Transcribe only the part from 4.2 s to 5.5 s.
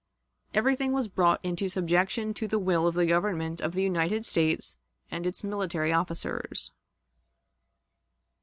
States and its